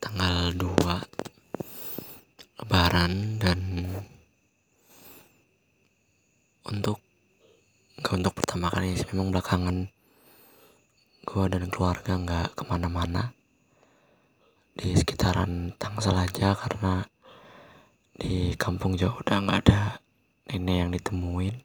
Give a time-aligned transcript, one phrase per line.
[0.00, 3.60] tanggal 2 lebaran dan
[6.64, 6.96] untuk
[8.00, 9.92] gak untuk pertama kali sih memang belakangan
[11.28, 13.36] gue dan keluarga nggak ke mana-mana.
[14.72, 17.04] Di sekitaran Tangsel aja karena
[18.16, 20.00] di kampung jauh udah nggak ada
[20.48, 21.56] nenek yang ditemuin.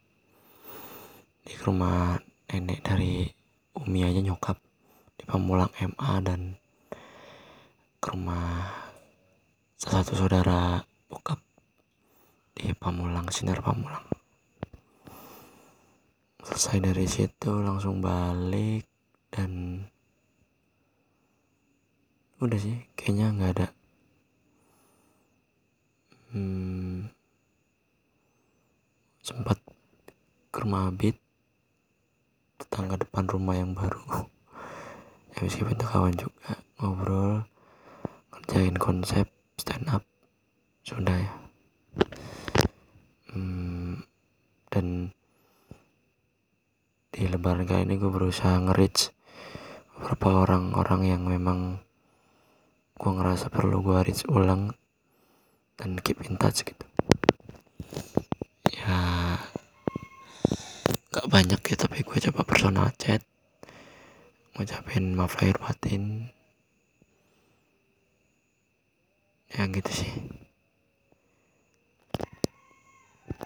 [1.48, 2.20] Di rumah
[2.52, 3.24] nenek dari
[3.80, 4.60] Umi aja nyokap
[5.20, 6.56] di Pamulang MA dan
[8.00, 8.72] ke rumah
[9.76, 10.80] salah satu saudara
[11.12, 11.44] bokap
[12.56, 14.08] di Pamulang Sinar Pamulang.
[16.40, 18.88] Selesai dari situ langsung balik
[19.28, 19.84] dan
[22.40, 23.68] udah sih kayaknya nggak ada
[26.32, 27.12] hmm,
[29.20, 29.60] sempat
[30.48, 31.20] ke rumah Abid
[32.56, 34.02] tetangga depan rumah yang baru
[35.40, 37.48] ya meskipun itu kawan juga ngobrol
[38.36, 40.04] ngerjain konsep stand up
[40.84, 41.32] sudah ya.
[43.32, 44.04] Hmm,
[44.68, 45.16] dan
[47.16, 49.16] di lebaran kali ini gue berusaha nge-reach
[49.96, 51.80] beberapa orang-orang yang memang
[53.00, 54.76] gue ngerasa perlu gue reach ulang
[55.80, 56.84] dan keep in touch gitu.
[58.76, 59.40] Ya
[61.16, 63.24] gak banyak ya tapi gue coba personal chat
[64.60, 66.36] ngucapin maaf lahir batin.
[69.56, 70.39] Ya gitu sih